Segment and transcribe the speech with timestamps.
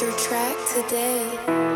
[0.00, 1.69] your track today.